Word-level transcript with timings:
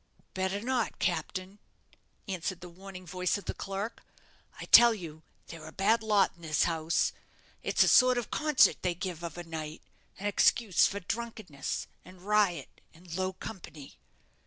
"Better 0.33 0.61
not, 0.61 0.97
captain," 0.97 1.59
answered 2.27 2.59
the 2.61 2.69
warning 2.69 3.05
voice 3.05 3.37
of 3.37 3.45
the 3.45 3.53
clerk. 3.53 4.01
"I 4.59 4.65
tell 4.65 4.95
you 4.95 5.21
they're 5.45 5.67
a 5.67 5.71
bad 5.71 6.01
lot 6.01 6.31
in 6.35 6.41
this 6.41 6.63
house. 6.63 7.13
It's 7.61 7.83
a 7.83 7.87
sort 7.87 8.17
of 8.17 8.31
concert 8.31 8.81
they 8.81 8.95
give 8.95 9.23
of 9.23 9.37
a 9.37 9.43
night; 9.43 9.83
an 10.17 10.25
excuse 10.25 10.87
for 10.87 11.01
drunkenness, 11.01 11.85
and 12.03 12.19
riot, 12.23 12.81
and 12.95 13.13
low 13.15 13.33
company. 13.33 13.99